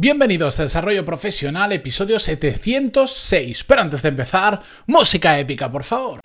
Bienvenidos 0.00 0.60
a 0.60 0.62
Desarrollo 0.62 1.04
Profesional, 1.04 1.72
episodio 1.72 2.20
706. 2.20 3.64
Pero 3.64 3.82
antes 3.82 4.00
de 4.00 4.10
empezar, 4.10 4.62
música 4.86 5.36
épica, 5.40 5.68
por 5.68 5.82
favor. 5.82 6.20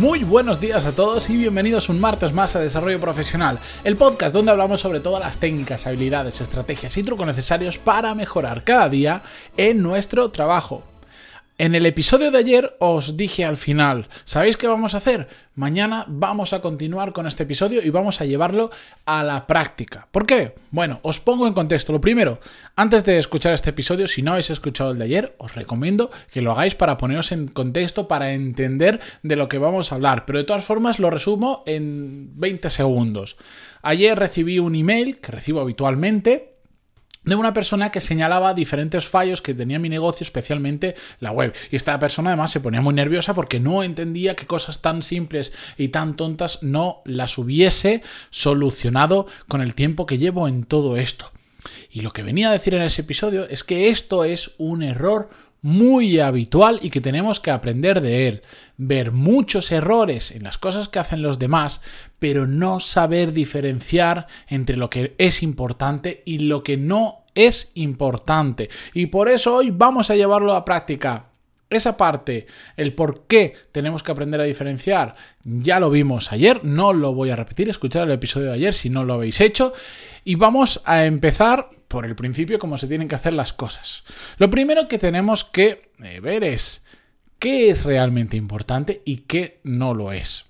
Muy 0.00 0.24
buenos 0.24 0.62
días 0.62 0.86
a 0.86 0.92
todos 0.92 1.28
y 1.28 1.36
bienvenidos 1.36 1.90
un 1.90 2.00
martes 2.00 2.32
más 2.32 2.56
a 2.56 2.58
Desarrollo 2.58 2.98
Profesional, 2.98 3.58
el 3.84 3.98
podcast 3.98 4.34
donde 4.34 4.50
hablamos 4.50 4.80
sobre 4.80 5.00
todas 5.00 5.20
las 5.20 5.36
técnicas, 5.36 5.86
habilidades, 5.86 6.40
estrategias 6.40 6.96
y 6.96 7.02
trucos 7.02 7.26
necesarios 7.26 7.76
para 7.76 8.14
mejorar 8.14 8.64
cada 8.64 8.88
día 8.88 9.20
en 9.58 9.82
nuestro 9.82 10.30
trabajo. 10.30 10.89
En 11.60 11.74
el 11.74 11.84
episodio 11.84 12.30
de 12.30 12.38
ayer 12.38 12.74
os 12.78 13.18
dije 13.18 13.44
al 13.44 13.58
final, 13.58 14.08
¿sabéis 14.24 14.56
qué 14.56 14.66
vamos 14.66 14.94
a 14.94 14.96
hacer? 14.96 15.28
Mañana 15.54 16.06
vamos 16.08 16.54
a 16.54 16.62
continuar 16.62 17.12
con 17.12 17.26
este 17.26 17.42
episodio 17.42 17.82
y 17.82 17.90
vamos 17.90 18.22
a 18.22 18.24
llevarlo 18.24 18.70
a 19.04 19.22
la 19.24 19.46
práctica. 19.46 20.08
¿Por 20.10 20.24
qué? 20.24 20.54
Bueno, 20.70 21.00
os 21.02 21.20
pongo 21.20 21.46
en 21.46 21.52
contexto. 21.52 21.92
Lo 21.92 22.00
primero, 22.00 22.40
antes 22.76 23.04
de 23.04 23.18
escuchar 23.18 23.52
este 23.52 23.68
episodio, 23.68 24.08
si 24.08 24.22
no 24.22 24.30
habéis 24.30 24.48
escuchado 24.48 24.92
el 24.92 24.98
de 24.98 25.04
ayer, 25.04 25.34
os 25.36 25.54
recomiendo 25.54 26.10
que 26.32 26.40
lo 26.40 26.52
hagáis 26.52 26.76
para 26.76 26.96
poneros 26.96 27.30
en 27.30 27.46
contexto, 27.46 28.08
para 28.08 28.32
entender 28.32 28.98
de 29.22 29.36
lo 29.36 29.50
que 29.50 29.58
vamos 29.58 29.92
a 29.92 29.96
hablar. 29.96 30.24
Pero 30.24 30.38
de 30.38 30.46
todas 30.46 30.64
formas 30.64 30.98
lo 30.98 31.10
resumo 31.10 31.62
en 31.66 32.30
20 32.40 32.70
segundos. 32.70 33.36
Ayer 33.82 34.18
recibí 34.18 34.60
un 34.60 34.76
email 34.76 35.18
que 35.18 35.32
recibo 35.32 35.60
habitualmente 35.60 36.49
de 37.30 37.36
una 37.36 37.52
persona 37.52 37.90
que 37.90 38.00
señalaba 38.00 38.54
diferentes 38.54 39.06
fallos 39.06 39.40
que 39.40 39.54
tenía 39.54 39.78
mi 39.78 39.88
negocio, 39.88 40.24
especialmente 40.24 40.94
la 41.20 41.30
web. 41.30 41.54
Y 41.70 41.76
esta 41.76 41.98
persona 41.98 42.30
además 42.30 42.50
se 42.50 42.60
ponía 42.60 42.80
muy 42.80 42.92
nerviosa 42.92 43.34
porque 43.34 43.60
no 43.60 43.82
entendía 43.82 44.36
que 44.36 44.46
cosas 44.46 44.82
tan 44.82 45.02
simples 45.02 45.52
y 45.78 45.88
tan 45.88 46.16
tontas 46.16 46.62
no 46.62 47.02
las 47.04 47.38
hubiese 47.38 48.02
solucionado 48.30 49.26
con 49.48 49.60
el 49.62 49.74
tiempo 49.74 50.06
que 50.06 50.18
llevo 50.18 50.48
en 50.48 50.64
todo 50.64 50.96
esto. 50.96 51.30
Y 51.90 52.00
lo 52.00 52.10
que 52.10 52.22
venía 52.22 52.48
a 52.48 52.52
decir 52.52 52.74
en 52.74 52.82
ese 52.82 53.02
episodio 53.02 53.48
es 53.48 53.64
que 53.64 53.88
esto 53.88 54.24
es 54.24 54.52
un 54.58 54.82
error 54.82 55.30
muy 55.62 56.20
habitual 56.20 56.80
y 56.82 56.90
que 56.90 57.00
tenemos 57.00 57.40
que 57.40 57.50
aprender 57.50 58.00
de 58.00 58.28
él. 58.28 58.42
Ver 58.76 59.12
muchos 59.12 59.72
errores 59.72 60.30
en 60.30 60.42
las 60.42 60.58
cosas 60.58 60.88
que 60.88 60.98
hacen 60.98 61.22
los 61.22 61.38
demás, 61.38 61.80
pero 62.18 62.46
no 62.46 62.80
saber 62.80 63.32
diferenciar 63.32 64.26
entre 64.48 64.76
lo 64.76 64.90
que 64.90 65.14
es 65.18 65.42
importante 65.42 66.22
y 66.24 66.38
lo 66.40 66.62
que 66.62 66.76
no 66.76 67.19
es 67.34 67.70
importante. 67.74 68.68
Y 68.94 69.06
por 69.06 69.28
eso 69.28 69.56
hoy 69.56 69.70
vamos 69.70 70.10
a 70.10 70.16
llevarlo 70.16 70.54
a 70.54 70.64
práctica. 70.64 71.26
Esa 71.70 71.96
parte, 71.96 72.46
el 72.76 72.94
por 72.94 73.26
qué 73.28 73.54
tenemos 73.70 74.02
que 74.02 74.10
aprender 74.10 74.40
a 74.40 74.44
diferenciar, 74.44 75.14
ya 75.44 75.78
lo 75.78 75.88
vimos 75.88 76.32
ayer, 76.32 76.64
no 76.64 76.92
lo 76.92 77.14
voy 77.14 77.30
a 77.30 77.36
repetir, 77.36 77.68
escuchar 77.68 78.02
el 78.02 78.10
episodio 78.10 78.48
de 78.48 78.54
ayer 78.54 78.74
si 78.74 78.90
no 78.90 79.04
lo 79.04 79.14
habéis 79.14 79.40
hecho. 79.40 79.72
Y 80.24 80.34
vamos 80.34 80.82
a 80.84 81.04
empezar 81.04 81.70
por 81.86 82.06
el 82.06 82.16
principio 82.16 82.58
cómo 82.58 82.76
se 82.76 82.88
tienen 82.88 83.06
que 83.06 83.14
hacer 83.14 83.34
las 83.34 83.52
cosas. 83.52 84.02
Lo 84.36 84.50
primero 84.50 84.88
que 84.88 84.98
tenemos 84.98 85.44
que 85.44 85.92
eh, 86.02 86.18
ver 86.20 86.42
es 86.42 86.84
qué 87.38 87.70
es 87.70 87.84
realmente 87.84 88.36
importante 88.36 89.02
y 89.04 89.18
qué 89.18 89.60
no 89.62 89.94
lo 89.94 90.12
es. 90.12 90.46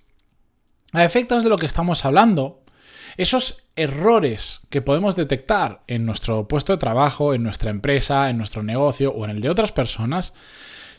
A 0.92 1.04
efectos 1.04 1.44
de 1.44 1.50
lo 1.50 1.56
que 1.56 1.66
estamos 1.66 2.04
hablando, 2.04 2.59
esos 3.20 3.64
errores 3.76 4.60
que 4.70 4.80
podemos 4.80 5.14
detectar 5.14 5.82
en 5.86 6.06
nuestro 6.06 6.48
puesto 6.48 6.72
de 6.72 6.78
trabajo, 6.78 7.34
en 7.34 7.42
nuestra 7.42 7.70
empresa, 7.70 8.30
en 8.30 8.38
nuestro 8.38 8.62
negocio 8.62 9.12
o 9.12 9.26
en 9.26 9.30
el 9.32 9.42
de 9.42 9.50
otras 9.50 9.72
personas, 9.72 10.32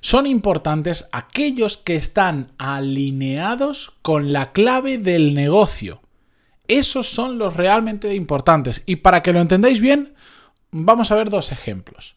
son 0.01 0.27
importantes 0.27 1.09
aquellos 1.11 1.77
que 1.77 1.95
están 1.95 2.51
alineados 2.59 3.93
con 4.03 4.33
la 4.33 4.51
clave 4.51 4.99
del 4.99 5.33
negocio. 5.33 6.03
Esos 6.67 7.09
son 7.09 7.39
los 7.39 7.55
realmente 7.55 8.13
importantes. 8.13 8.83
Y 8.85 8.97
para 8.97 9.23
que 9.23 9.33
lo 9.33 9.39
entendáis 9.39 9.81
bien, 9.81 10.13
vamos 10.69 11.09
a 11.09 11.15
ver 11.15 11.31
dos 11.31 11.51
ejemplos. 11.51 12.13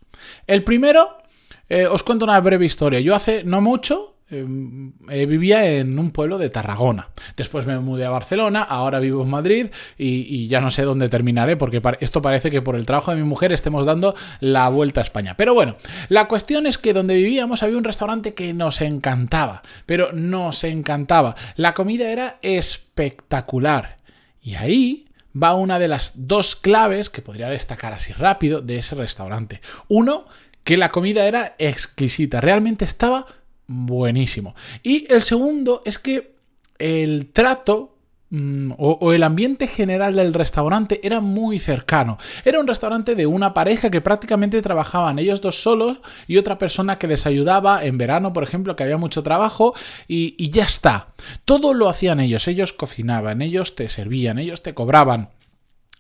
El 0.47 0.65
primero, 0.65 1.17
eh, 1.71 1.87
os 1.87 2.03
cuento 2.03 2.27
una 2.27 2.41
breve 2.43 2.67
historia. 2.67 3.01
Yo 3.01 3.15
hace 3.15 3.43
no 3.43 3.63
mucho 3.63 4.14
eh, 5.11 5.27
vivía 5.27 5.65
en 5.67 5.99
un 5.99 6.11
pueblo 6.11 6.39
de 6.39 6.51
Tarragona. 6.51 7.11
Después 7.37 7.67
me 7.67 7.79
mudé 7.79 8.05
a 8.05 8.11
Barcelona, 8.11 8.63
ahora 8.63 8.99
vivo 8.99 9.23
en 9.23 9.31
Madrid 9.31 9.67
y, 9.97 10.49
ya 10.49 10.61
no 10.61 10.71
sé 10.71 10.83
dónde 10.83 11.09
terminaré 11.09 11.57
porque 11.57 11.81
esto 12.01 12.23
parece 12.23 12.51
que 12.51 12.63
por 12.63 12.77
el 12.77 12.87
trabajo 12.87 13.11
de 13.11 13.17
mi 13.17 13.23
mujer 13.23 13.53
estemos 13.53 13.87
dando 13.87 14.15
la 14.41 14.69
vuelta 14.69 15.01
a 15.01 15.05
España. 15.05 15.37
Pero 15.37 15.55
bueno, 15.55 15.77
la 16.09 16.29
cuestión 16.29 16.67
es 16.67 16.79
que 16.79 16.93
donde 16.93 17.17
vivíamos 17.17 17.63
había 17.63 17.79
un 17.79 17.85
restaurante 17.85 18.35
que 18.35 18.53
nos 18.53 18.81
encantaba, 18.81 19.63
pero 19.87 20.13
nos 20.13 20.65
encantaba. 20.65 21.35
La 21.57 21.75
comida 21.75 22.11
era 22.11 22.39
espectacular. 22.43 23.99
Y 24.43 24.57
ahí 24.57 25.07
va 25.41 25.55
una 25.55 25.79
de 25.79 25.89
las 25.89 26.29
dos 26.29 26.57
claves 26.57 27.11
que 27.11 27.23
podría 27.23 27.49
destacar 27.49 27.93
así 27.93 28.13
rápido 28.13 28.61
de 28.61 28.79
ese 28.79 28.95
restaurante. 28.95 29.61
Uno, 29.89 30.27
que 30.63 30.77
la 30.77 30.89
comida 30.89 31.27
era 31.27 31.55
exquisita, 31.59 32.41
realmente 32.41 32.85
estaba 32.85 33.27
buenísimo. 33.67 34.55
Y 34.83 35.13
el 35.13 35.23
segundo 35.23 35.83
es 35.85 35.99
que 35.99 36.35
el 36.79 37.31
trato 37.33 37.95
Mm, 38.37 38.73
o, 38.79 39.13
el 39.13 39.23
ambiente 39.23 39.69
general 39.69 40.17
del 40.17 40.35
restaurante 40.35 41.01
era 41.05 41.21
muy 41.21 41.61
cercano. 41.61 42.19
Era 42.45 42.59
un 42.59 42.67
restaurante 42.67 43.15
de 43.15 43.27
una 43.27 43.55
pareja 43.55 43.91
que 43.91 44.01
prácticamente 44.01 44.61
trabajaban 44.61 45.21
ellos 45.21 45.41
dos 45.41 45.63
solos 45.63 46.01
y 46.27 46.39
otra 46.39 46.59
persona 46.59 46.99
que 46.99 47.07
les 47.07 47.27
ayudaba 47.27 47.85
en 47.85 47.97
verano, 47.97 48.33
por 48.33 48.43
ejemplo, 48.43 48.75
que 48.75 48.83
había 48.83 48.97
mucho 48.97 49.23
trabajo 49.23 49.73
y, 50.09 50.35
y 50.37 50.51
ya 50.51 50.65
está. 50.65 51.11
Todo 51.45 51.75
lo 51.75 51.89
hacían 51.89 52.19
ellos, 52.19 52.49
ellos 52.49 52.73
cocinaban, 52.73 53.41
ellos 53.41 53.77
te 53.77 53.89
servían, 53.89 54.41
ellos 54.41 54.63
te 54.65 54.75
cobraban. 54.75 55.29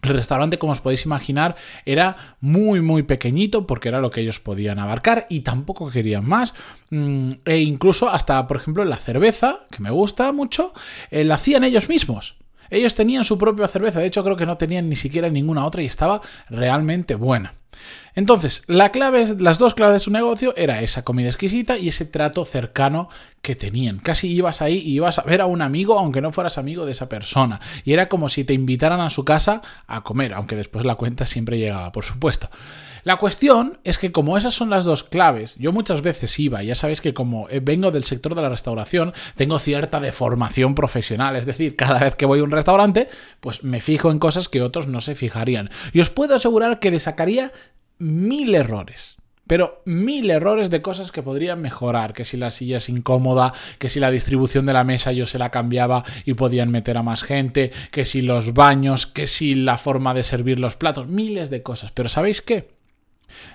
El 0.05 0.11
restaurante, 0.11 0.59
como 0.59 0.73
os 0.73 0.81
podéis 0.81 1.07
imaginar, 1.07 1.57
era 1.87 2.17
muy 2.41 2.81
muy 2.83 3.03
pequeñito 3.03 3.67
porque 3.67 3.89
era 3.89 4.01
lo 4.01 4.11
que 4.11 4.21
ellos 4.21 4.39
podían 4.39 4.79
abarcar 4.79 5.27
y 5.31 5.41
tampoco 5.41 5.91
querían 5.91 6.27
más. 6.27 6.55
Mm, 6.91 7.33
e 7.45 7.59
incluso 7.61 8.11
hasta, 8.11 8.47
por 8.47 8.59
ejemplo, 8.59 8.85
la 8.85 8.97
cerveza, 8.97 9.61
que 9.71 9.83
me 9.83 9.91
gusta 9.91 10.31
mucho, 10.33 10.75
eh, 11.11 11.25
la 11.25 11.37
hacían 11.37 11.65
ellos 11.65 11.89
mismos. 11.89 12.37
Ellos 12.71 12.95
tenían 12.95 13.25
su 13.25 13.39
propia 13.39 13.69
cerveza, 13.69 14.01
de 14.01 14.07
hecho 14.07 14.25
creo 14.25 14.37
que 14.37 14.47
no 14.47 14.57
tenían 14.57 14.89
ni 14.89 14.97
siquiera 14.97 15.29
ninguna 15.29 15.65
otra 15.65 15.83
y 15.83 15.87
estaba 15.87 16.21
realmente 16.49 17.15
buena. 17.15 17.55
Entonces, 18.15 18.63
la 18.67 18.91
clave, 18.91 19.35
las 19.39 19.59
dos 19.59 19.75
claves 19.75 19.95
de 19.95 20.01
su 20.01 20.11
negocio 20.11 20.55
era 20.57 20.81
esa 20.83 21.03
comida 21.05 21.29
exquisita 21.29 21.79
y 21.79 21.89
ese 21.89 22.05
trato 22.05 22.45
cercano 22.45 23.09
que 23.43 23.57
tenían. 23.57 23.99
Casi 23.99 24.33
ibas 24.33 24.63
ahí 24.63 24.79
y 24.79 24.95
ibas 24.95 25.19
a 25.19 25.23
ver 25.23 25.41
a 25.41 25.47
un 25.47 25.63
amigo, 25.63 25.99
aunque 25.99 26.21
no 26.21 26.33
fueras 26.33 26.57
amigo 26.57 26.87
de 26.87 26.93
esa 26.93 27.09
persona. 27.09 27.61
Y 27.85 27.93
era 27.93 28.09
como 28.09 28.29
si 28.29 28.45
te 28.45 28.55
invitaran 28.55 29.01
a 29.01 29.11
su 29.11 29.25
casa 29.25 29.63
a 29.87 30.03
comer, 30.03 30.35
aunque 30.35 30.57
después 30.57 30.85
la 30.85 30.95
cuenta 30.95 31.27
siempre 31.27 31.59
llegaba, 31.59 31.91
por 31.91 32.05
supuesto. 32.05 32.49
La 33.05 33.17
cuestión 33.17 33.79
es 33.85 33.99
que 33.99 34.13
como 34.13 34.39
esas 34.39 34.55
son 34.55 34.71
las 34.71 34.87
dos 34.87 35.03
claves, 35.03 35.55
yo 35.59 35.73
muchas 35.73 36.01
veces 36.01 36.39
iba, 36.41 36.63
ya 36.63 36.75
sabéis 36.75 37.03
que 37.03 37.13
como 37.13 37.51
eh, 37.51 37.61
vengo 37.61 37.91
del 37.91 38.05
sector 38.05 38.35
de 38.35 38.41
la 38.41 38.49
restauración, 38.49 39.13
tengo 39.37 39.59
cierta 39.59 40.01
deformación 40.01 40.75
profesional, 40.75 41.37
es 41.37 41.45
decir, 41.45 41.77
cada 41.77 41.99
vez 41.99 42.15
que 42.15 42.25
voy 42.25 42.41
a 42.41 42.45
un 42.45 42.51
restaurante, 42.51 43.11
pues 43.41 43.63
me 43.63 43.83
fijo 43.83 44.11
en 44.11 44.19
cosas 44.19 44.49
que 44.49 44.63
otros 44.63 44.89
no 44.89 45.03
se 45.03 45.15
fijarían. 45.15 45.69
Y 45.93 46.01
os 46.01 46.09
puedo 46.09 46.35
asegurar 46.35 46.81
que 46.81 46.91
le 46.91 46.99
sacaría 46.99 47.53
mil 47.99 48.55
errores. 48.55 49.17
Pero 49.47 49.83
mil 49.85 50.31
errores 50.31 50.71
de 50.71 50.81
cosas 50.81 51.13
que 51.13 51.23
podrían 51.23 51.61
mejorar, 51.61 52.15
que 52.15 52.25
si 52.25 52.39
la 52.39 52.49
silla 52.49 52.79
es 52.79 52.89
incómoda, 52.89 53.53
que 53.79 53.91
si 53.91 54.01
la 54.01 54.11
distribución 54.11 54.65
de 54.65 54.73
la 54.73 54.85
mesa 54.85 55.13
yo 55.13 55.27
se 55.27 55.39
la 55.39 55.51
cambiaba 55.51 56.03
y 56.25 56.33
podían 56.33 56.71
meter 56.71 56.97
a 56.97 57.03
más 57.03 57.23
gente, 57.23 57.71
que 57.91 58.07
si 58.07 58.23
los 58.23 58.55
baños, 58.55 59.07
que 59.07 59.27
si 59.27 59.55
la 59.55 59.77
forma 59.77 60.15
de 60.15 60.23
servir 60.23 60.59
los 60.59 60.77
platos, 60.77 61.09
miles 61.09 61.51
de 61.51 61.63
cosas. 61.63 61.93
Pero 61.93 62.09
¿sabéis 62.09 62.41
qué? 62.41 62.74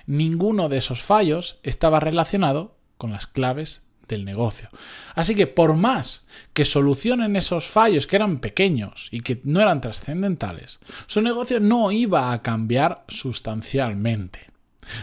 Ninguno 0.06 0.68
de 0.68 0.78
esos 0.78 1.02
fallos 1.02 1.58
estaba 1.62 2.00
relacionado 2.00 2.76
con 2.96 3.12
las 3.12 3.26
claves 3.26 3.82
del 4.08 4.24
negocio. 4.24 4.68
Así 5.14 5.34
que 5.34 5.46
por 5.46 5.76
más 5.76 6.26
que 6.52 6.64
solucionen 6.64 7.36
esos 7.36 7.66
fallos 7.66 8.06
que 8.06 8.16
eran 8.16 8.40
pequeños 8.40 9.08
y 9.10 9.20
que 9.20 9.40
no 9.44 9.60
eran 9.60 9.80
trascendentales, 9.80 10.80
su 11.06 11.22
negocio 11.22 11.60
no 11.60 11.90
iba 11.92 12.32
a 12.32 12.42
cambiar 12.42 13.04
sustancialmente. 13.08 14.50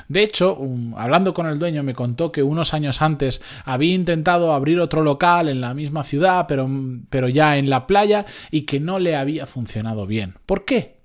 De 0.09 0.21
hecho, 0.21 0.59
hablando 0.97 1.33
con 1.33 1.47
el 1.47 1.59
dueño, 1.59 1.81
me 1.81 1.93
contó 1.93 2.31
que 2.31 2.43
unos 2.43 2.73
años 2.73 3.01
antes 3.01 3.41
había 3.63 3.93
intentado 3.93 4.53
abrir 4.53 4.79
otro 4.79 5.01
local 5.01 5.47
en 5.47 5.61
la 5.61 5.73
misma 5.73 6.03
ciudad, 6.03 6.45
pero, 6.47 6.69
pero 7.09 7.29
ya 7.29 7.57
en 7.57 7.69
la 7.69 7.87
playa, 7.87 8.25
y 8.51 8.63
que 8.63 8.81
no 8.81 8.99
le 8.99 9.15
había 9.15 9.45
funcionado 9.45 10.05
bien. 10.05 10.35
¿Por 10.45 10.65
qué? 10.65 10.96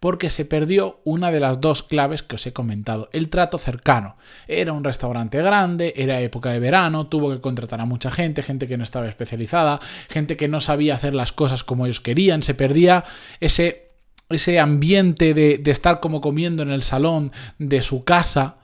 Porque 0.00 0.30
se 0.30 0.44
perdió 0.44 1.00
una 1.04 1.30
de 1.30 1.40
las 1.40 1.60
dos 1.60 1.82
claves 1.82 2.22
que 2.22 2.34
os 2.34 2.46
he 2.46 2.52
comentado, 2.52 3.08
el 3.12 3.28
trato 3.28 3.58
cercano. 3.58 4.16
Era 4.48 4.72
un 4.72 4.84
restaurante 4.84 5.38
grande, 5.42 5.92
era 5.96 6.20
época 6.20 6.50
de 6.50 6.58
verano, 6.58 7.06
tuvo 7.06 7.30
que 7.30 7.40
contratar 7.40 7.80
a 7.80 7.84
mucha 7.84 8.10
gente, 8.10 8.42
gente 8.42 8.66
que 8.66 8.76
no 8.76 8.84
estaba 8.84 9.08
especializada, 9.08 9.80
gente 10.08 10.36
que 10.36 10.48
no 10.48 10.60
sabía 10.60 10.94
hacer 10.94 11.14
las 11.14 11.32
cosas 11.32 11.64
como 11.64 11.86
ellos 11.86 12.00
querían, 12.00 12.42
se 12.42 12.54
perdía 12.54 13.04
ese, 13.40 13.92
ese 14.28 14.58
ambiente 14.58 15.34
de, 15.34 15.58
de 15.58 15.70
estar 15.70 16.00
como 16.00 16.20
comiendo 16.20 16.62
en 16.62 16.70
el 16.70 16.82
salón 16.82 17.32
de 17.58 17.82
su 17.82 18.04
casa, 18.04 18.56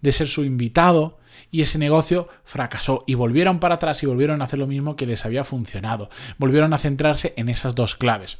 de 0.00 0.12
ser 0.12 0.28
su 0.28 0.44
invitado. 0.44 1.18
y 1.50 1.62
ese 1.62 1.78
negocio 1.78 2.28
fracasó 2.44 3.04
y 3.06 3.14
volvieron 3.14 3.60
para 3.60 3.76
atrás 3.76 4.02
y 4.02 4.06
volvieron 4.06 4.42
a 4.42 4.44
hacer 4.44 4.58
lo 4.58 4.66
mismo 4.66 4.96
que 4.96 5.06
les 5.06 5.24
había 5.24 5.44
funcionado. 5.44 6.10
Volvieron 6.38 6.72
a 6.72 6.78
centrarse 6.78 7.34
en 7.36 7.48
esas 7.48 7.74
dos 7.74 7.94
claves. 7.94 8.38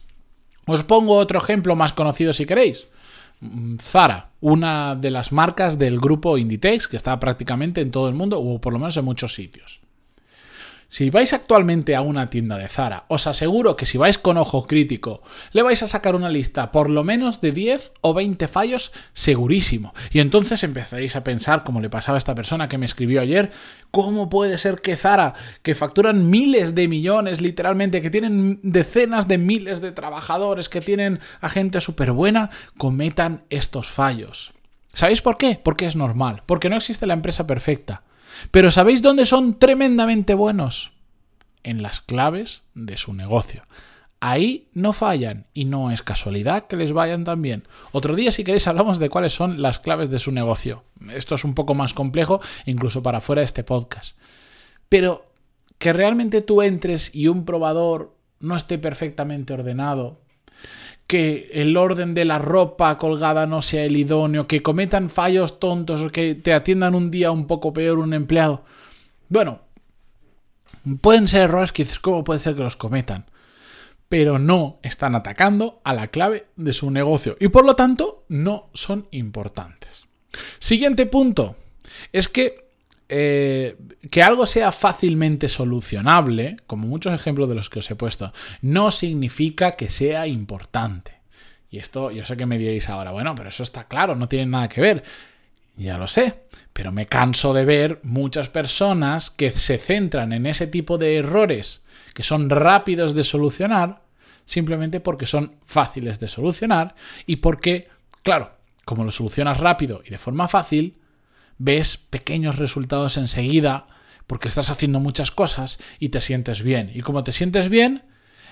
Os 0.67 0.83
pongo 0.83 1.15
otro 1.15 1.39
ejemplo 1.39 1.77
más 1.77 1.93
conocido 1.93 2.33
si 2.33 2.45
queréis. 2.45 2.87
Mm, 3.41 3.77
Zara, 3.79 4.31
una 4.41 4.97
de 4.97 5.11
las 5.11 5.33
marcas 5.33 5.79
del 5.79 6.01
grupo 6.01 6.39
Inditex 6.39 6.89
que 6.89 6.97
está 6.97 7.19
prácticamente 7.21 7.81
en 7.81 7.91
todo 7.91 8.09
el 8.09 8.15
mundo 8.15 8.41
o 8.41 8.61
por 8.61 8.73
lo 8.73 8.79
menos 8.79 8.97
en 8.97 9.05
muchos 9.05 9.35
sitios. 9.35 9.81
Si 10.89 11.11
vais 11.11 11.33
actualmente 11.33 11.97
a 11.97 12.01
una 12.01 12.31
tienda 12.31 12.57
de 12.59 12.69
Zara, 12.69 13.07
os 13.09 13.27
aseguro 13.27 13.77
que 13.77 13.87
si 13.87 13.99
vais 13.99 14.19
con 14.19 14.37
ojo 14.37 14.69
crítico, 14.69 15.21
le 15.51 15.63
vais 15.63 15.83
a 15.83 15.89
sacar 15.89 16.15
una 16.15 16.31
lista 16.31 16.71
por 16.71 16.91
lo 16.91 17.03
menos 17.03 17.41
de 17.41 17.51
10 17.51 17.93
o 18.03 18.15
20 18.15 18.47
fallos 18.47 18.93
segurísimo. 19.13 19.93
Y 20.13 20.21
entonces 20.21 20.63
empezaréis 20.63 21.17
a 21.17 21.25
pensar, 21.25 21.65
como 21.65 21.81
le 21.81 21.91
pasaba 21.91 22.17
a 22.17 22.19
esta 22.19 22.37
persona 22.37 22.69
que 22.69 22.79
me 22.79 22.87
escribió 22.87 23.21
ayer, 23.21 23.51
¿cómo 23.91 24.29
puede 24.29 24.59
ser 24.59 24.81
que 24.81 24.97
Zara, 24.97 25.35
que 25.63 25.75
facturan 25.75 26.31
miles 26.31 26.77
de 26.77 26.87
millones 26.87 27.41
literalmente, 27.41 28.01
que 28.01 28.11
tienen 28.11 28.61
decenas 28.63 29.27
de 29.27 29.39
miles 29.39 29.81
de 29.81 29.91
trabajadores, 29.91 30.69
que 30.69 30.81
tienen 30.81 31.19
a 31.41 31.49
gente 31.49 31.81
súper 31.81 32.13
buena, 32.13 32.51
cometan 32.79 33.45
estos 33.51 33.89
fallos? 33.89 34.53
¿Sabéis 34.93 35.21
por 35.21 35.37
qué? 35.37 35.61
Porque 35.63 35.87
es 35.87 35.97
normal, 35.97 36.43
porque 36.47 36.71
no 36.71 36.77
existe 36.77 37.07
la 37.07 37.15
empresa 37.15 37.47
perfecta. 37.47 38.03
Pero 38.51 38.71
¿sabéis 38.71 39.03
dónde 39.03 39.27
son 39.27 39.59
tremendamente 39.59 40.35
buenos? 40.35 40.93
En 41.63 41.83
las 41.83 42.01
claves 42.01 42.63
de 42.75 42.97
su 42.97 43.13
negocio. 43.13 43.65
Ahí 44.21 44.69
no 44.73 44.93
fallan 44.93 45.47
y 45.53 45.67
no 45.67 45.91
es 45.91 46.03
casualidad 46.03 46.67
que 46.67 46.77
les 46.77 46.93
vayan 46.93 47.25
tan 47.25 47.43
bien. 47.43 47.65
Otro 47.93 48.17
día, 48.17 48.33
si 48.33 48.45
queréis, 48.45 48.67
hablamos 48.67 48.99
de 48.99 49.11
cuáles 49.11 49.35
son 49.35 49.61
las 49.61 49.79
claves 49.79 50.11
de 50.11 50.19
su 50.19 50.33
negocio. 50.33 50.85
Esto 51.11 51.35
es 51.35 51.45
un 51.45 51.55
poco 51.55 51.75
más 51.75 51.93
complejo, 51.93 52.41
incluso 52.65 53.03
para 53.03 53.21
fuera 53.21 53.41
de 53.41 53.47
este 53.47 53.63
podcast. 53.63 54.17
Pero 54.89 55.27
que 55.79 55.93
realmente 55.93 56.41
tú 56.41 56.63
entres 56.63 57.15
y 57.15 57.29
un 57.29 57.45
probador 57.45 58.17
no 58.41 58.57
esté 58.57 58.79
perfectamente 58.79 59.53
ordenado, 59.53 60.21
que 61.07 61.51
el 61.53 61.77
orden 61.77 62.15
de 62.15 62.25
la 62.25 62.39
ropa 62.39 62.99
colgada 62.99 63.47
no 63.47 63.63
sea 63.63 63.85
el 63.85 63.97
idóneo, 63.97 64.47
que 64.47 64.63
cometan 64.63 65.09
fallos 65.09 65.61
tontos 65.61 66.01
o 66.01 66.11
que 66.11 66.35
te 66.35 66.53
atiendan 66.53 66.95
un 66.95 67.11
día 67.11 67.31
un 67.31 67.47
poco 67.47 67.73
peor 67.73 67.99
un 67.99 68.13
empleado. 68.13 68.65
Bueno, 69.29 69.61
pueden 71.01 71.29
ser 71.29 71.43
errores 71.43 71.73
que 71.73 71.85
dices, 71.85 72.01
¿cómo 72.01 72.25
puede 72.25 72.41
ser 72.41 72.57
que 72.57 72.63
los 72.63 72.77
cometan? 72.77 73.27
Pero 74.09 74.39
no 74.39 74.79
están 74.83 75.15
atacando 75.15 75.81
a 75.85 75.95
la 75.95 76.09
clave 76.09 76.47
de 76.57 76.73
su 76.73 76.91
negocio 76.91 77.37
y 77.41 77.49
por 77.49 77.65
lo 77.65 77.77
tanto 77.77 78.25
no 78.29 78.71
son 78.73 79.09
importantes. 79.11 80.07
Siguiente 80.59 81.07
punto. 81.07 81.57
Es 82.13 82.29
que 82.29 82.66
eh, 83.09 83.77
que 84.11 84.23
algo 84.23 84.47
sea 84.47 84.73
fácilmente 84.73 85.49
solucionable, 85.49 86.57
como 86.67 86.87
muchos 86.87 87.15
ejemplos 87.15 87.49
de 87.49 87.55
los 87.55 87.71
que 87.71 87.79
os 87.79 87.91
he 87.91 87.95
puesto, 87.95 88.33
no 88.63 88.91
significa 88.91 89.73
que 89.73 89.89
sea 89.89 90.27
importante. 90.27 91.15
Y 91.71 91.79
esto 91.79 92.11
yo 92.11 92.25
sé 92.25 92.37
que 92.37 92.47
me 92.47 92.59
diréis 92.59 92.89
ahora, 92.89 93.13
bueno, 93.13 93.35
pero 93.35 93.49
eso 93.49 93.63
está 93.63 93.85
claro, 93.85 94.17
no 94.17 94.29
tiene 94.29 94.47
nada 94.47 94.69
que 94.69 94.81
ver. 94.81 95.05
Ya 95.77 95.99
lo 95.99 96.09
sé, 96.09 96.45
pero 96.73 96.91
me 96.91 97.07
canso 97.07 97.53
de 97.53 97.65
ver 97.65 98.01
muchas 98.03 98.49
personas 98.49 99.31
que 99.31 99.51
se 99.51 99.79
centran 99.79 100.33
en 100.33 100.47
ese 100.47 100.67
tipo 100.67 100.99
de 100.99 101.17
errores 101.17 101.85
que 102.15 102.23
son 102.23 102.49
rápidos 102.49 103.15
de 103.15 103.25
solucionar, 103.25 104.01
simplemente 104.47 105.01
porque 105.01 105.27
son 105.27 105.57
fáciles 105.67 106.19
de 106.19 106.29
solucionar 106.29 106.95
y 107.27 107.37
porque, 107.37 107.89
claro, 108.23 108.53
como 108.87 109.05
lo 109.05 109.11
solucionas 109.11 109.61
rápido 109.61 110.03
y 110.03 110.11
de 110.11 110.19
forma 110.19 110.49
fácil, 110.49 110.97
ves 111.59 111.97
pequeños 111.97 112.57
resultados 112.57 113.17
enseguida 113.17 113.87
porque 114.27 114.49
estás 114.49 114.71
haciendo 114.71 115.01
muchas 115.01 115.31
cosas 115.31 115.79
y 115.99 116.09
te 116.09 116.21
sientes 116.21 116.63
bien. 116.63 116.91
Y 116.93 117.01
como 117.01 117.25
te 117.25 117.33
sientes 117.33 117.69
bien, 117.69 118.05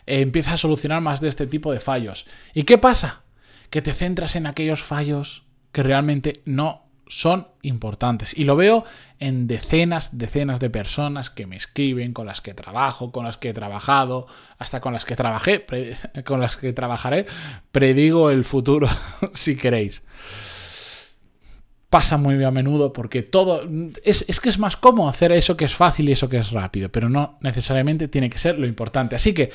eh, 0.07 0.21
empiezas 0.21 0.55
a 0.55 0.59
solucionar 0.59 1.01
más 1.01 1.21
de 1.21 1.29
este 1.29 1.47
tipo 1.47 1.73
de 1.73 1.81
fallos. 1.81 2.27
¿Y 2.53 2.65
qué 2.65 2.79
pasa? 2.79 3.23
Que 3.71 3.83
te 3.83 3.93
centras 3.93 4.37
en 4.37 4.47
aquellos 4.47 4.83
fallos 4.83 5.45
que 5.73 5.83
realmente 5.83 6.43
no 6.45 6.85
son 7.07 7.49
importantes. 7.63 8.37
Y 8.37 8.45
lo 8.45 8.57
veo 8.57 8.85
en 9.19 9.47
decenas, 9.47 10.17
decenas 10.17 10.61
de 10.61 10.71
personas 10.71 11.29
que 11.29 11.47
me 11.47 11.57
escriben, 11.57 12.13
con 12.13 12.27
las 12.27 12.41
que 12.41 12.55
trabajo, 12.55 13.13
con 13.13 13.25
las 13.25 13.37
que 13.37 13.51
he 13.51 13.55
trabajado, 13.55 14.27
hasta 14.59 14.81
con 14.81 14.93
las 14.93 15.05
que 15.05 15.17
trabajé, 15.17 15.67
con 16.25 16.41
las 16.41 16.57
que 16.57 16.73
trabajaré. 16.73 17.27
Predigo 17.73 18.31
el 18.31 18.45
futuro, 18.45 18.89
si 19.35 19.57
queréis 19.57 20.03
pasa 21.95 22.17
muy 22.17 22.43
a 22.43 22.51
menudo 22.51 22.93
porque 22.93 23.23
todo 23.23 23.63
es, 24.03 24.25
es, 24.27 24.41
que 24.41 24.49
es 24.49 24.59
más 24.59 24.77
cómodo 24.77 25.09
hacer 25.09 25.31
eso 25.31 25.57
que 25.57 25.65
es 25.65 25.77
fácil 25.77 26.09
y 26.09 26.13
eso 26.13 26.29
que 26.29 26.39
es 26.39 26.51
rápido, 26.51 26.89
pero 26.89 27.09
no 27.09 27.39
necesariamente 27.41 28.09
tiene 28.09 28.29
que 28.29 28.37
ser 28.37 28.59
lo 28.59 28.67
importante. 28.67 29.15
Así 29.15 29.33
que, 29.33 29.53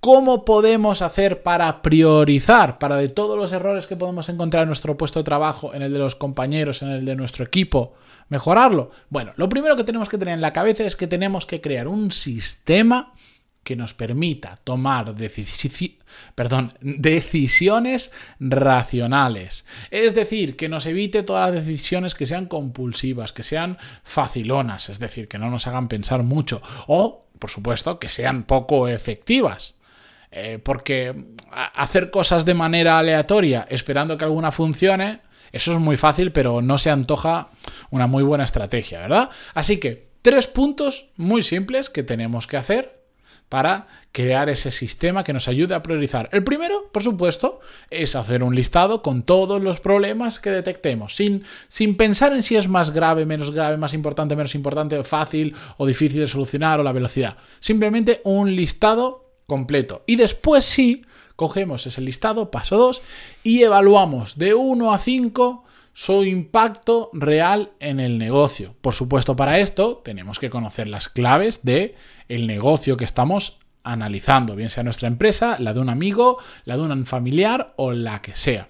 ¿cómo 0.00 0.46
podemos 0.46 1.02
hacer 1.02 1.42
para 1.42 1.82
priorizar, 1.82 2.78
para 2.78 2.96
de 2.96 3.10
todos 3.10 3.36
los 3.36 3.52
errores 3.52 3.86
que 3.86 3.96
podemos 3.96 4.30
encontrar 4.30 4.62
en 4.62 4.70
nuestro 4.70 4.96
puesto 4.96 5.20
de 5.20 5.24
trabajo, 5.24 5.74
en 5.74 5.82
el 5.82 5.92
de 5.92 5.98
los 5.98 6.14
compañeros, 6.14 6.80
en 6.80 6.88
el 6.88 7.04
de 7.04 7.16
nuestro 7.16 7.44
equipo, 7.44 7.92
mejorarlo? 8.30 8.90
Bueno, 9.10 9.34
lo 9.36 9.50
primero 9.50 9.76
que 9.76 9.84
tenemos 9.84 10.08
que 10.08 10.16
tener 10.16 10.32
en 10.32 10.40
la 10.40 10.54
cabeza 10.54 10.84
es 10.84 10.96
que 10.96 11.06
tenemos 11.06 11.44
que 11.44 11.60
crear 11.60 11.86
un 11.86 12.10
sistema 12.10 13.12
que 13.64 13.74
nos 13.76 13.94
permita 13.94 14.58
tomar 14.62 15.14
decisiones 16.80 18.12
racionales. 18.38 19.64
Es 19.90 20.14
decir, 20.14 20.56
que 20.56 20.68
nos 20.68 20.86
evite 20.86 21.22
todas 21.22 21.50
las 21.50 21.64
decisiones 21.64 22.14
que 22.14 22.26
sean 22.26 22.46
compulsivas, 22.46 23.32
que 23.32 23.42
sean 23.42 23.78
facilonas, 24.04 24.88
es 24.90 24.98
decir, 24.98 25.26
que 25.26 25.38
no 25.38 25.50
nos 25.50 25.66
hagan 25.66 25.88
pensar 25.88 26.22
mucho 26.22 26.62
o, 26.86 27.26
por 27.38 27.50
supuesto, 27.50 27.98
que 27.98 28.08
sean 28.08 28.44
poco 28.44 28.86
efectivas. 28.86 29.74
Eh, 30.36 30.58
porque 30.58 31.14
hacer 31.52 32.10
cosas 32.10 32.44
de 32.44 32.54
manera 32.54 32.98
aleatoria 32.98 33.68
esperando 33.70 34.18
que 34.18 34.24
alguna 34.24 34.50
funcione, 34.50 35.20
eso 35.52 35.72
es 35.72 35.78
muy 35.78 35.96
fácil, 35.96 36.32
pero 36.32 36.60
no 36.60 36.76
se 36.76 36.90
antoja 36.90 37.50
una 37.90 38.08
muy 38.08 38.24
buena 38.24 38.42
estrategia, 38.42 39.00
¿verdad? 39.00 39.30
Así 39.54 39.76
que 39.76 40.08
tres 40.22 40.48
puntos 40.48 41.10
muy 41.16 41.44
simples 41.44 41.88
que 41.88 42.02
tenemos 42.02 42.48
que 42.48 42.56
hacer 42.56 43.03
para 43.54 43.86
crear 44.10 44.48
ese 44.48 44.72
sistema 44.72 45.22
que 45.22 45.32
nos 45.32 45.46
ayude 45.46 45.76
a 45.76 45.82
priorizar. 45.84 46.28
El 46.32 46.42
primero, 46.42 46.90
por 46.90 47.04
supuesto, 47.04 47.60
es 47.88 48.16
hacer 48.16 48.42
un 48.42 48.56
listado 48.56 49.00
con 49.00 49.22
todos 49.22 49.62
los 49.62 49.78
problemas 49.78 50.40
que 50.40 50.50
detectemos, 50.50 51.14
sin, 51.14 51.44
sin 51.68 51.96
pensar 51.96 52.32
en 52.32 52.42
si 52.42 52.56
es 52.56 52.66
más 52.66 52.92
grave, 52.92 53.26
menos 53.26 53.52
grave, 53.52 53.76
más 53.76 53.94
importante, 53.94 54.34
menos 54.34 54.56
importante, 54.56 55.04
fácil 55.04 55.54
o 55.76 55.86
difícil 55.86 56.18
de 56.18 56.26
solucionar 56.26 56.80
o 56.80 56.82
la 56.82 56.90
velocidad. 56.90 57.36
Simplemente 57.60 58.20
un 58.24 58.56
listado 58.56 59.30
completo. 59.46 60.02
Y 60.04 60.16
después 60.16 60.64
sí, 60.64 61.04
cogemos 61.36 61.86
ese 61.86 62.00
listado, 62.00 62.50
paso 62.50 62.76
2, 62.76 63.02
y 63.44 63.62
evaluamos 63.62 64.36
de 64.36 64.54
1 64.54 64.92
a 64.92 64.98
5 64.98 65.64
su 65.94 66.24
impacto 66.24 67.08
real 67.12 67.72
en 67.78 68.00
el 68.00 68.18
negocio. 68.18 68.74
Por 68.80 68.94
supuesto, 68.94 69.36
para 69.36 69.60
esto 69.60 70.02
tenemos 70.04 70.38
que 70.38 70.50
conocer 70.50 70.88
las 70.88 71.08
claves 71.08 71.60
de 71.62 71.94
el 72.28 72.46
negocio 72.46 72.96
que 72.96 73.04
estamos 73.04 73.58
analizando, 73.84 74.56
bien 74.56 74.70
sea 74.70 74.82
nuestra 74.82 75.08
empresa, 75.08 75.56
la 75.60 75.72
de 75.72 75.80
un 75.80 75.88
amigo, 75.88 76.38
la 76.64 76.76
de 76.76 76.82
un 76.82 77.06
familiar 77.06 77.74
o 77.76 77.92
la 77.92 78.20
que 78.20 78.34
sea. 78.34 78.68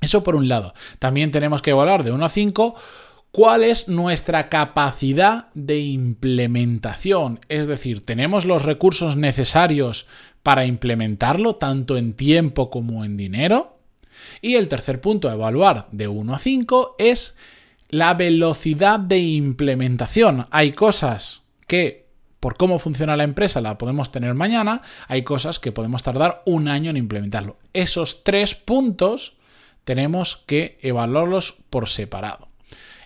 Eso 0.00 0.22
por 0.22 0.36
un 0.36 0.48
lado. 0.48 0.74
También 0.98 1.30
tenemos 1.30 1.60
que 1.60 1.70
evaluar 1.70 2.04
de 2.04 2.12
1 2.12 2.24
a 2.24 2.28
5 2.28 2.74
cuál 3.32 3.64
es 3.64 3.88
nuestra 3.88 4.48
capacidad 4.48 5.48
de 5.54 5.80
implementación. 5.80 7.40
Es 7.48 7.66
decir, 7.66 8.04
¿tenemos 8.04 8.44
los 8.44 8.62
recursos 8.62 9.16
necesarios 9.16 10.06
para 10.44 10.66
implementarlo, 10.66 11.56
tanto 11.56 11.96
en 11.96 12.12
tiempo 12.12 12.70
como 12.70 13.04
en 13.04 13.16
dinero? 13.16 13.73
Y 14.40 14.54
el 14.54 14.68
tercer 14.68 15.00
punto 15.00 15.28
a 15.28 15.34
evaluar 15.34 15.88
de 15.92 16.08
1 16.08 16.34
a 16.34 16.38
5 16.38 16.96
es 16.98 17.36
la 17.88 18.14
velocidad 18.14 18.98
de 18.98 19.18
implementación. 19.18 20.46
Hay 20.50 20.72
cosas 20.72 21.42
que 21.66 22.04
por 22.40 22.58
cómo 22.58 22.78
funciona 22.78 23.16
la 23.16 23.24
empresa 23.24 23.62
la 23.62 23.78
podemos 23.78 24.12
tener 24.12 24.34
mañana, 24.34 24.82
hay 25.08 25.22
cosas 25.22 25.58
que 25.58 25.72
podemos 25.72 26.02
tardar 26.02 26.42
un 26.44 26.68
año 26.68 26.90
en 26.90 26.98
implementarlo. 26.98 27.56
Esos 27.72 28.22
tres 28.22 28.54
puntos 28.54 29.36
tenemos 29.84 30.42
que 30.46 30.78
evaluarlos 30.82 31.56
por 31.70 31.88
separado. 31.88 32.48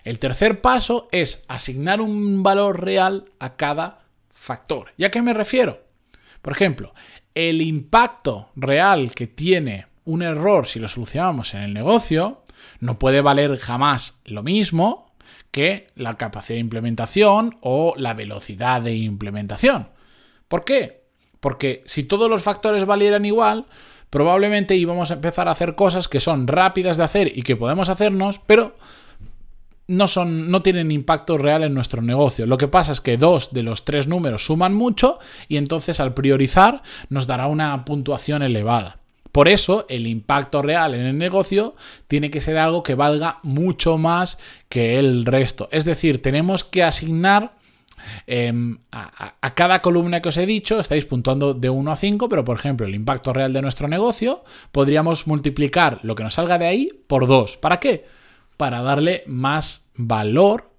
El 0.03 0.19
tercer 0.19 0.59
paso 0.59 1.07
es 1.11 1.45
asignar 1.47 2.01
un 2.01 2.43
valor 2.43 2.83
real 2.83 3.23
a 3.39 3.55
cada 3.55 4.01
factor. 4.29 4.91
¿Y 4.97 5.05
a 5.05 5.11
qué 5.11 5.21
me 5.21 5.33
refiero? 5.33 5.83
Por 6.41 6.51
ejemplo, 6.51 6.93
el 7.35 7.61
impacto 7.61 8.49
real 8.55 9.13
que 9.13 9.27
tiene 9.27 9.85
un 10.09 10.23
error, 10.23 10.65
si 10.65 10.79
lo 10.79 10.87
solucionamos 10.87 11.53
en 11.53 11.61
el 11.61 11.73
negocio, 11.73 12.41
no 12.79 12.97
puede 12.97 13.21
valer 13.21 13.57
jamás 13.59 14.15
lo 14.25 14.41
mismo 14.41 15.11
que 15.51 15.85
la 15.95 16.17
capacidad 16.17 16.55
de 16.55 16.61
implementación 16.61 17.57
o 17.61 17.93
la 17.95 18.15
velocidad 18.15 18.81
de 18.81 18.95
implementación. 18.95 19.89
¿Por 20.47 20.65
qué? 20.65 21.03
Porque 21.39 21.83
si 21.85 22.03
todos 22.03 22.27
los 22.27 22.41
factores 22.41 22.85
valieran 22.85 23.23
igual, 23.23 23.67
probablemente 24.09 24.75
íbamos 24.75 25.11
a 25.11 25.15
empezar 25.15 25.47
a 25.47 25.51
hacer 25.51 25.75
cosas 25.75 26.07
que 26.07 26.19
son 26.19 26.47
rápidas 26.47 26.97
de 26.97 27.03
hacer 27.03 27.37
y 27.37 27.43
que 27.43 27.55
podemos 27.55 27.87
hacernos, 27.89 28.39
pero 28.39 28.75
no, 29.85 30.07
son, 30.07 30.49
no 30.49 30.63
tienen 30.63 30.91
impacto 30.91 31.37
real 31.37 31.63
en 31.63 31.75
nuestro 31.75 32.01
negocio. 32.01 32.47
Lo 32.47 32.57
que 32.57 32.67
pasa 32.67 32.93
es 32.93 33.01
que 33.01 33.17
dos 33.17 33.53
de 33.53 33.61
los 33.61 33.85
tres 33.85 34.07
números 34.07 34.45
suman 34.45 34.73
mucho 34.73 35.19
y 35.47 35.57
entonces 35.57 35.99
al 35.99 36.15
priorizar 36.15 36.81
nos 37.09 37.27
dará 37.27 37.45
una 37.45 37.85
puntuación 37.85 38.41
elevada. 38.41 38.99
Por 39.31 39.47
eso 39.47 39.85
el 39.89 40.07
impacto 40.07 40.61
real 40.61 40.95
en 40.95 41.05
el 41.05 41.17
negocio 41.17 41.75
tiene 42.07 42.29
que 42.29 42.41
ser 42.41 42.57
algo 42.57 42.83
que 42.83 42.95
valga 42.95 43.39
mucho 43.43 43.97
más 43.97 44.37
que 44.69 44.97
el 44.97 45.25
resto. 45.25 45.69
Es 45.71 45.85
decir, 45.85 46.21
tenemos 46.21 46.63
que 46.63 46.83
asignar 46.83 47.55
em, 48.27 48.79
a, 48.91 49.35
a, 49.41 49.53
cada 49.55 49.81
columna 49.81 50.21
que 50.21 50.29
os 50.29 50.37
he 50.37 50.45
dicho, 50.45 50.79
estáis 50.79 51.05
puntuando 51.05 51.53
de 51.53 51.69
1 51.69 51.91
a 51.91 51.95
5, 51.95 52.29
pero 52.29 52.45
por 52.45 52.57
ejemplo 52.57 52.87
el 52.87 52.95
impacto 52.95 53.33
real 53.33 53.53
de 53.53 53.61
nuestro 53.61 53.87
negocio, 53.87 54.43
podríamos 54.71 55.27
multiplicar 55.27 55.99
lo 56.03 56.15
que 56.15 56.23
nos 56.23 56.35
salga 56.35 56.57
de 56.57 56.67
ahí 56.67 56.89
por 57.07 57.27
2. 57.27 57.57
¿Para 57.57 57.79
qué? 57.79 58.05
para 58.59 58.81
darle 58.81 59.23
más 59.25 59.85
valor 59.95 60.69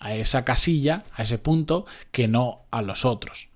a 0.00 0.16
esa 0.16 0.44
casilla, 0.44 1.04
a 1.14 1.22
ese 1.22 1.38
punto, 1.38 1.86
que 2.10 2.26
no 2.26 2.62
a 2.72 2.82
los 2.82 3.04
otros. 3.04 3.46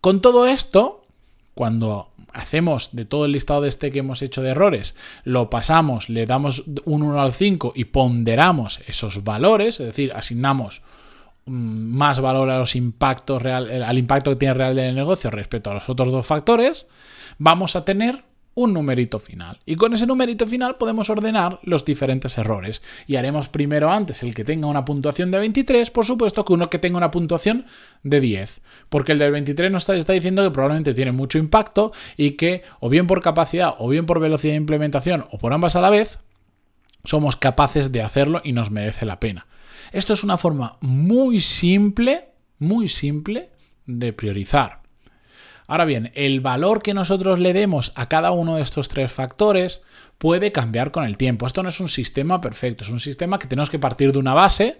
Con 0.00 0.22
todo 0.22 0.46
esto, 0.46 1.04
cuando 1.52 2.13
hacemos 2.34 2.90
de 2.92 3.04
todo 3.04 3.24
el 3.24 3.32
listado 3.32 3.62
de 3.62 3.68
este 3.68 3.90
que 3.90 4.00
hemos 4.00 4.20
hecho 4.20 4.42
de 4.42 4.50
errores, 4.50 4.94
lo 5.24 5.48
pasamos, 5.48 6.08
le 6.08 6.26
damos 6.26 6.64
un 6.84 7.02
1 7.02 7.20
al 7.20 7.32
5 7.32 7.72
y 7.74 7.86
ponderamos 7.86 8.80
esos 8.86 9.24
valores, 9.24 9.80
es 9.80 9.86
decir, 9.86 10.12
asignamos 10.14 10.82
mm, 11.46 11.52
más 11.52 12.20
valor 12.20 12.50
a 12.50 12.58
los 12.58 12.76
impactos 12.76 13.40
real, 13.40 13.82
al 13.82 13.98
impacto 13.98 14.30
que 14.32 14.36
tiene 14.36 14.54
real 14.54 14.78
el 14.78 14.94
negocio 14.94 15.30
respecto 15.30 15.70
a 15.70 15.74
los 15.74 15.88
otros 15.88 16.10
dos 16.12 16.26
factores, 16.26 16.86
vamos 17.38 17.76
a 17.76 17.84
tener 17.84 18.24
un 18.54 18.72
numerito 18.72 19.18
final. 19.18 19.60
Y 19.66 19.76
con 19.76 19.92
ese 19.92 20.06
numerito 20.06 20.46
final 20.46 20.76
podemos 20.76 21.10
ordenar 21.10 21.60
los 21.62 21.84
diferentes 21.84 22.38
errores. 22.38 22.82
Y 23.06 23.16
haremos 23.16 23.48
primero 23.48 23.90
antes 23.90 24.22
el 24.22 24.34
que 24.34 24.44
tenga 24.44 24.66
una 24.66 24.84
puntuación 24.84 25.30
de 25.30 25.38
23, 25.38 25.90
por 25.90 26.06
supuesto, 26.06 26.44
que 26.44 26.52
uno 26.52 26.70
que 26.70 26.78
tenga 26.78 26.98
una 26.98 27.10
puntuación 27.10 27.66
de 28.02 28.20
10. 28.20 28.60
Porque 28.88 29.12
el 29.12 29.18
del 29.18 29.32
23 29.32 29.70
nos 29.70 29.82
está, 29.82 29.96
está 29.96 30.12
diciendo 30.12 30.42
que 30.42 30.50
probablemente 30.50 30.94
tiene 30.94 31.12
mucho 31.12 31.38
impacto 31.38 31.92
y 32.16 32.32
que 32.32 32.62
o 32.80 32.88
bien 32.88 33.06
por 33.06 33.20
capacidad 33.20 33.74
o 33.78 33.88
bien 33.88 34.06
por 34.06 34.20
velocidad 34.20 34.52
de 34.52 34.58
implementación 34.58 35.24
o 35.30 35.38
por 35.38 35.52
ambas 35.52 35.76
a 35.76 35.80
la 35.80 35.90
vez, 35.90 36.20
somos 37.04 37.36
capaces 37.36 37.92
de 37.92 38.02
hacerlo 38.02 38.40
y 38.44 38.52
nos 38.52 38.70
merece 38.70 39.04
la 39.04 39.20
pena. 39.20 39.46
Esto 39.92 40.14
es 40.14 40.24
una 40.24 40.38
forma 40.38 40.78
muy 40.80 41.40
simple, 41.40 42.30
muy 42.58 42.88
simple 42.88 43.50
de 43.86 44.12
priorizar. 44.12 44.83
Ahora 45.66 45.86
bien, 45.86 46.12
el 46.14 46.40
valor 46.40 46.82
que 46.82 46.92
nosotros 46.92 47.38
le 47.38 47.54
demos 47.54 47.92
a 47.94 48.08
cada 48.08 48.32
uno 48.32 48.56
de 48.56 48.62
estos 48.62 48.88
tres 48.88 49.10
factores 49.10 49.80
puede 50.18 50.52
cambiar 50.52 50.90
con 50.90 51.04
el 51.04 51.16
tiempo. 51.16 51.46
Esto 51.46 51.62
no 51.62 51.70
es 51.70 51.80
un 51.80 51.88
sistema 51.88 52.40
perfecto, 52.40 52.84
es 52.84 52.90
un 52.90 53.00
sistema 53.00 53.38
que 53.38 53.46
tenemos 53.46 53.70
que 53.70 53.78
partir 53.78 54.12
de 54.12 54.18
una 54.18 54.34
base, 54.34 54.76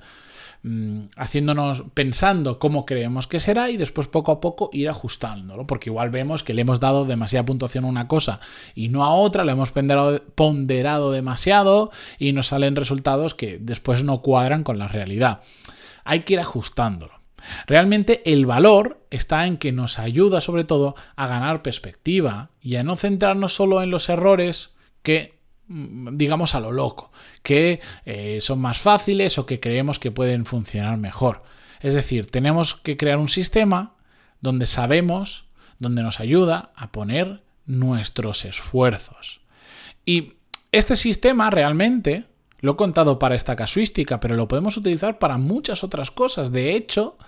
mm, 0.62 1.04
haciéndonos, 1.16 1.84
pensando 1.94 2.58
cómo 2.58 2.84
creemos 2.84 3.26
que 3.26 3.40
será 3.40 3.70
y 3.70 3.78
después 3.78 4.08
poco 4.08 4.30
a 4.30 4.40
poco 4.42 4.68
ir 4.74 4.90
ajustándolo, 4.90 5.66
porque 5.66 5.88
igual 5.88 6.10
vemos 6.10 6.42
que 6.42 6.52
le 6.52 6.62
hemos 6.62 6.80
dado 6.80 7.06
demasiada 7.06 7.46
puntuación 7.46 7.86
a 7.86 7.88
una 7.88 8.06
cosa 8.06 8.40
y 8.74 8.90
no 8.90 9.04
a 9.04 9.14
otra, 9.14 9.44
le 9.44 9.52
hemos 9.52 9.70
ponderado, 9.70 10.22
ponderado 10.34 11.12
demasiado 11.12 11.90
y 12.18 12.32
nos 12.32 12.48
salen 12.48 12.76
resultados 12.76 13.34
que 13.34 13.58
después 13.58 14.04
no 14.04 14.20
cuadran 14.20 14.64
con 14.64 14.78
la 14.78 14.88
realidad. 14.88 15.40
Hay 16.04 16.20
que 16.20 16.34
ir 16.34 16.40
ajustándolo. 16.40 17.13
Realmente 17.66 18.22
el 18.24 18.46
valor 18.46 19.06
está 19.10 19.46
en 19.46 19.56
que 19.56 19.72
nos 19.72 19.98
ayuda 19.98 20.40
sobre 20.40 20.64
todo 20.64 20.94
a 21.16 21.26
ganar 21.26 21.62
perspectiva 21.62 22.50
y 22.60 22.76
a 22.76 22.84
no 22.84 22.96
centrarnos 22.96 23.54
solo 23.54 23.82
en 23.82 23.90
los 23.90 24.08
errores 24.08 24.70
que 25.02 25.38
mm, 25.68 26.16
digamos 26.16 26.54
a 26.54 26.60
lo 26.60 26.72
loco, 26.72 27.12
que 27.42 27.80
eh, 28.04 28.38
son 28.40 28.60
más 28.60 28.78
fáciles 28.78 29.38
o 29.38 29.46
que 29.46 29.60
creemos 29.60 29.98
que 29.98 30.10
pueden 30.10 30.46
funcionar 30.46 30.96
mejor. 30.98 31.42
Es 31.80 31.94
decir, 31.94 32.30
tenemos 32.30 32.74
que 32.74 32.96
crear 32.96 33.18
un 33.18 33.28
sistema 33.28 33.94
donde 34.40 34.66
sabemos, 34.66 35.46
donde 35.78 36.02
nos 36.02 36.20
ayuda 36.20 36.72
a 36.76 36.92
poner 36.92 37.42
nuestros 37.66 38.44
esfuerzos. 38.44 39.40
Y 40.04 40.34
este 40.72 40.96
sistema 40.96 41.50
realmente 41.50 42.24
lo 42.60 42.72
he 42.72 42.76
contado 42.76 43.18
para 43.18 43.34
esta 43.34 43.56
casuística, 43.56 44.20
pero 44.20 44.36
lo 44.36 44.48
podemos 44.48 44.76
utilizar 44.76 45.18
para 45.18 45.36
muchas 45.36 45.84
otras 45.84 46.10
cosas. 46.10 46.50
De 46.50 46.74
hecho, 46.74 47.18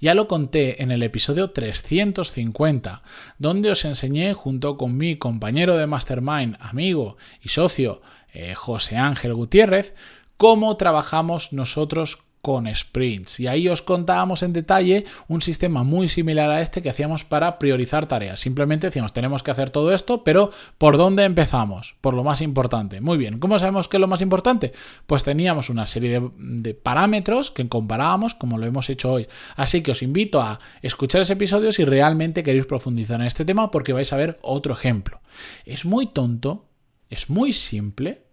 ya 0.00 0.14
lo 0.14 0.28
conté 0.28 0.82
en 0.82 0.90
el 0.90 1.02
episodio 1.02 1.50
350, 1.50 3.02
donde 3.38 3.70
os 3.70 3.84
enseñé 3.84 4.34
junto 4.34 4.76
con 4.76 4.96
mi 4.96 5.16
compañero 5.16 5.76
de 5.76 5.86
Mastermind, 5.86 6.56
amigo 6.60 7.16
y 7.42 7.48
socio 7.48 8.02
eh, 8.32 8.54
José 8.54 8.96
Ángel 8.96 9.34
Gutiérrez, 9.34 9.94
cómo 10.36 10.76
trabajamos 10.76 11.52
nosotros 11.52 12.24
con 12.44 12.72
sprints. 12.72 13.40
Y 13.40 13.46
ahí 13.46 13.68
os 13.70 13.80
contábamos 13.80 14.42
en 14.42 14.52
detalle 14.52 15.06
un 15.28 15.40
sistema 15.40 15.82
muy 15.82 16.10
similar 16.10 16.50
a 16.50 16.60
este 16.60 16.82
que 16.82 16.90
hacíamos 16.90 17.24
para 17.24 17.58
priorizar 17.58 18.04
tareas. 18.04 18.38
Simplemente 18.38 18.88
decíamos, 18.88 19.14
tenemos 19.14 19.42
que 19.42 19.50
hacer 19.50 19.70
todo 19.70 19.94
esto, 19.94 20.22
pero 20.24 20.50
¿por 20.76 20.98
dónde 20.98 21.24
empezamos? 21.24 21.96
Por 22.02 22.12
lo 22.12 22.22
más 22.22 22.42
importante. 22.42 23.00
Muy 23.00 23.16
bien, 23.16 23.38
¿cómo 23.38 23.58
sabemos 23.58 23.88
que 23.88 23.96
es 23.96 24.00
lo 24.02 24.08
más 24.08 24.20
importante? 24.20 24.72
Pues 25.06 25.24
teníamos 25.24 25.70
una 25.70 25.86
serie 25.86 26.20
de, 26.20 26.30
de 26.36 26.74
parámetros 26.74 27.50
que 27.50 27.66
comparábamos 27.66 28.34
como 28.34 28.58
lo 28.58 28.66
hemos 28.66 28.90
hecho 28.90 29.10
hoy. 29.10 29.26
Así 29.56 29.82
que 29.82 29.92
os 29.92 30.02
invito 30.02 30.42
a 30.42 30.60
escuchar 30.82 31.22
ese 31.22 31.32
episodio 31.32 31.72
si 31.72 31.84
realmente 31.84 32.42
queréis 32.42 32.66
profundizar 32.66 33.22
en 33.22 33.26
este 33.26 33.46
tema 33.46 33.70
porque 33.70 33.94
vais 33.94 34.12
a 34.12 34.18
ver 34.18 34.38
otro 34.42 34.74
ejemplo. 34.74 35.22
Es 35.64 35.86
muy 35.86 36.08
tonto, 36.08 36.68
es 37.08 37.30
muy 37.30 37.54
simple, 37.54 38.26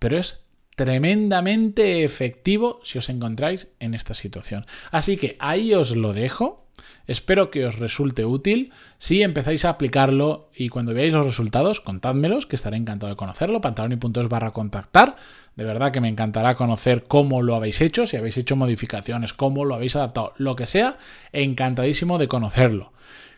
pero 0.00 0.18
es 0.18 0.43
tremendamente 0.74 2.04
efectivo 2.04 2.80
si 2.82 2.98
os 2.98 3.08
encontráis 3.08 3.68
en 3.80 3.94
esta 3.94 4.14
situación. 4.14 4.66
Así 4.90 5.16
que 5.16 5.36
ahí 5.38 5.74
os 5.74 5.94
lo 5.96 6.12
dejo. 6.12 6.64
Espero 7.06 7.50
que 7.50 7.66
os 7.66 7.78
resulte 7.78 8.24
útil. 8.24 8.72
Si 8.98 9.22
empezáis 9.22 9.64
a 9.64 9.70
aplicarlo 9.70 10.50
y 10.54 10.68
cuando 10.68 10.94
veáis 10.94 11.12
los 11.12 11.26
resultados, 11.26 11.80
contádmelos, 11.80 12.46
que 12.46 12.56
estaré 12.56 12.76
encantado 12.76 13.10
de 13.10 13.16
conocerlo. 13.16 13.60
Pantaloni.es 13.60 14.28
barra 14.28 14.52
contactar. 14.52 15.16
De 15.54 15.64
verdad 15.64 15.92
que 15.92 16.00
me 16.00 16.08
encantará 16.08 16.54
conocer 16.54 17.04
cómo 17.04 17.42
lo 17.42 17.54
habéis 17.54 17.80
hecho, 17.80 18.06
si 18.06 18.16
habéis 18.16 18.38
hecho 18.38 18.56
modificaciones, 18.56 19.32
cómo 19.32 19.64
lo 19.64 19.74
habéis 19.74 19.96
adaptado, 19.96 20.32
lo 20.36 20.56
que 20.56 20.66
sea. 20.66 20.98
Encantadísimo 21.32 22.18
de 22.18 22.28
conocerlo. 22.28 22.92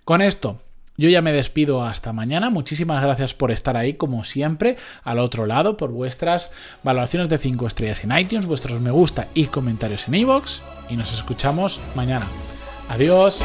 Con 0.04 0.22
esto 0.22 0.62
yo 0.96 1.08
ya 1.08 1.22
me 1.22 1.32
despido 1.32 1.82
hasta 1.82 2.12
mañana. 2.12 2.50
Muchísimas 2.50 3.02
gracias 3.02 3.34
por 3.34 3.50
estar 3.50 3.76
ahí, 3.76 3.94
como 3.94 4.24
siempre, 4.24 4.76
al 5.02 5.18
otro 5.18 5.46
lado, 5.46 5.76
por 5.76 5.90
vuestras 5.90 6.50
valoraciones 6.82 7.28
de 7.28 7.38
5 7.38 7.66
estrellas 7.66 8.04
en 8.04 8.16
iTunes, 8.16 8.46
vuestros 8.46 8.80
me 8.80 8.90
gusta 8.90 9.28
y 9.34 9.46
comentarios 9.46 10.08
en 10.08 10.14
iVoox. 10.14 10.60
Y 10.88 10.96
nos 10.96 11.12
escuchamos 11.12 11.80
mañana. 11.94 12.26
Adiós. 12.88 13.42